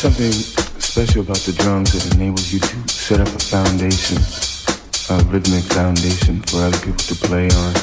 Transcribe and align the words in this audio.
Something 0.00 0.32
special 0.80 1.20
about 1.20 1.36
the 1.40 1.52
drums 1.52 1.92
that 1.92 2.14
enables 2.14 2.50
you 2.54 2.58
to 2.58 2.88
set 2.88 3.20
up 3.20 3.28
a 3.28 3.38
foundation, 3.38 4.16
a 5.14 5.22
rhythmic 5.24 5.62
foundation 5.64 6.40
for 6.40 6.62
other 6.62 6.78
people 6.78 7.04
to 7.04 7.14
play 7.16 7.44
on. 7.44 7.74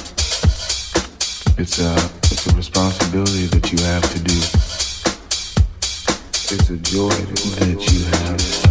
It's 1.61 1.77
a, 1.77 1.93
it's 2.23 2.47
a 2.47 2.55
responsibility 2.55 3.45
that 3.45 3.71
you 3.71 3.77
have 3.85 4.01
to 4.13 4.19
do. 4.23 4.33
It's 6.55 6.71
a 6.71 6.77
joy 6.77 7.09
that 7.59 7.93
you 7.93 8.03
have. 8.05 8.66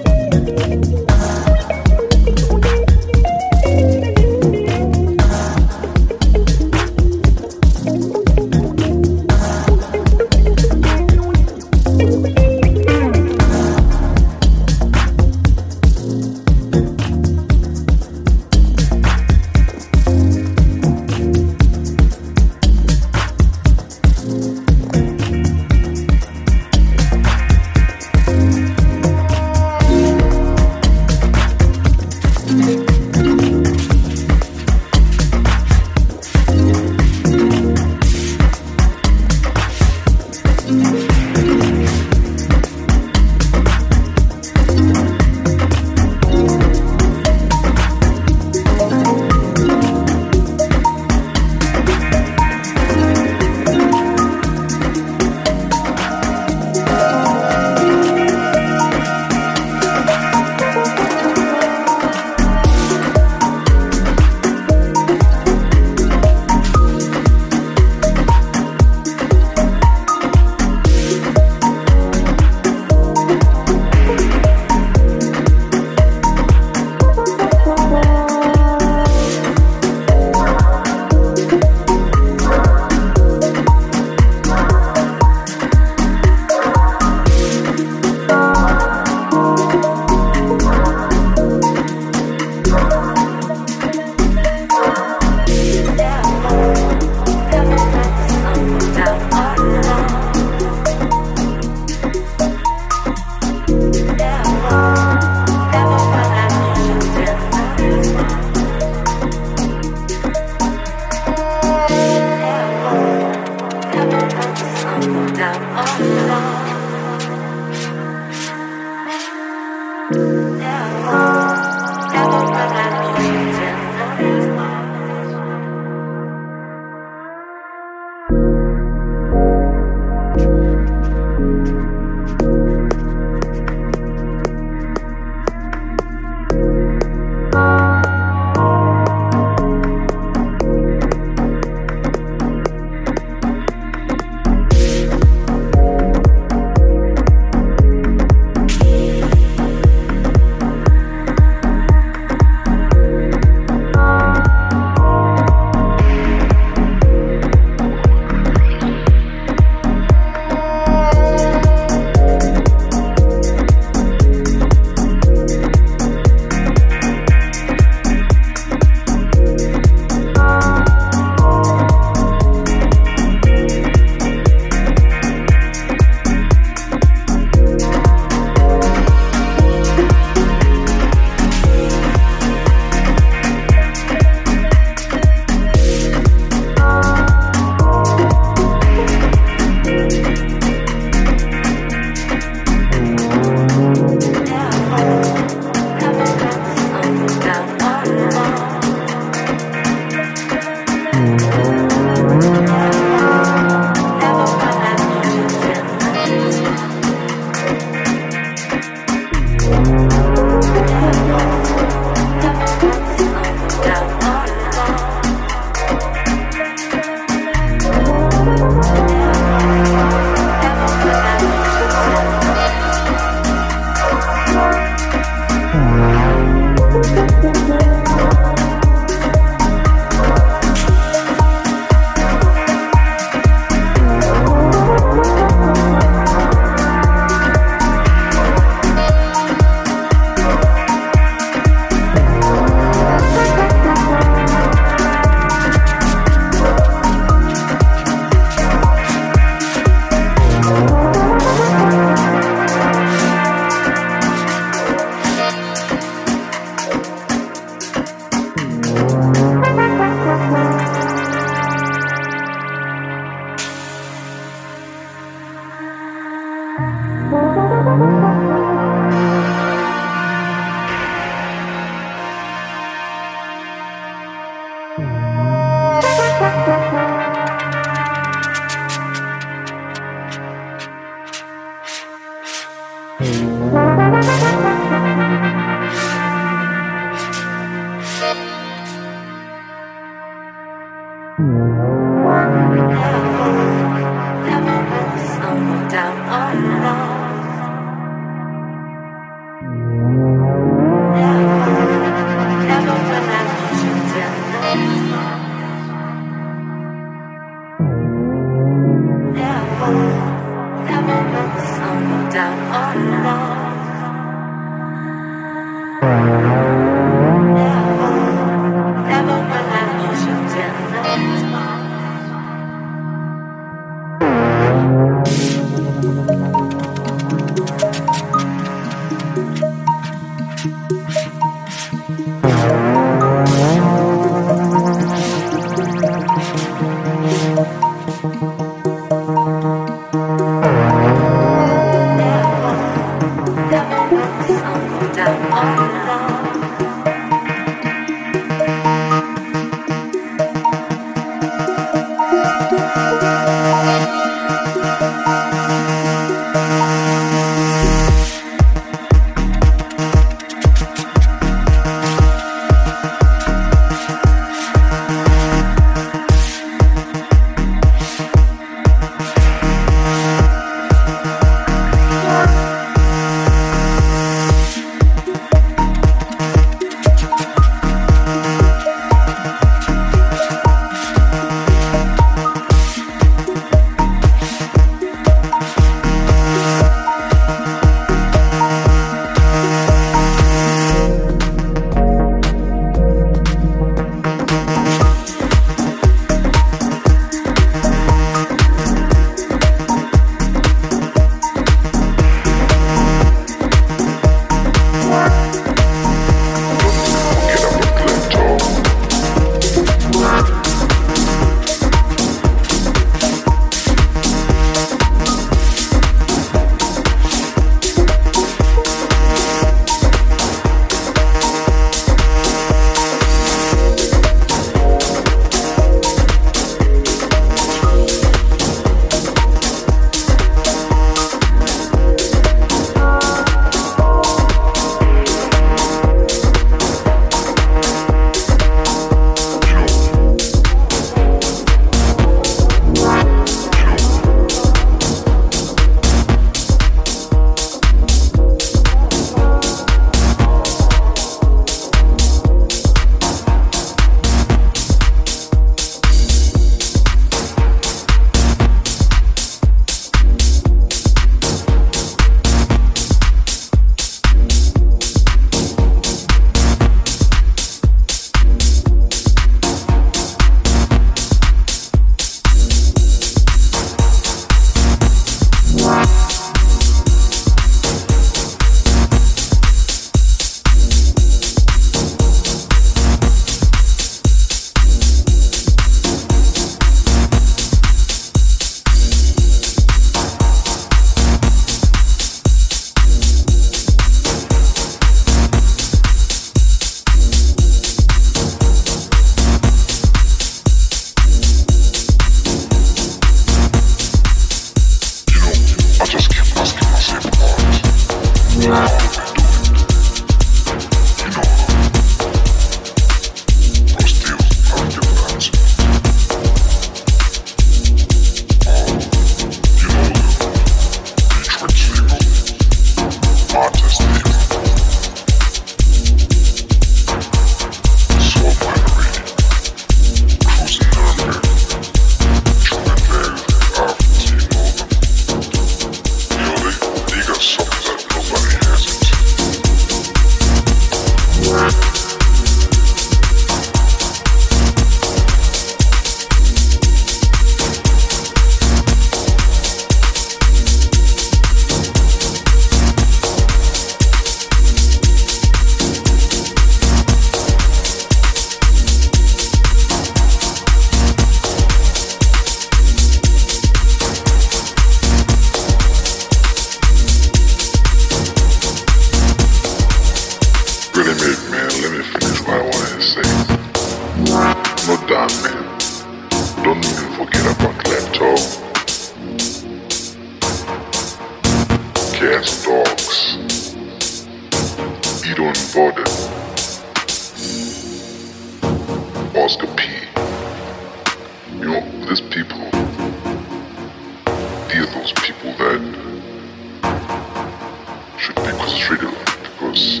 trigger 598.76 599.10
because 599.42 600.00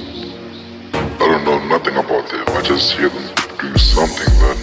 I 0.92 1.18
don't 1.18 1.44
know 1.44 1.58
nothing 1.66 1.96
about 1.96 2.30
them. 2.30 2.44
I 2.48 2.62
just 2.62 2.92
hear 2.92 3.08
them 3.08 3.34
do 3.58 3.76
something 3.78 4.26
that 4.40 4.61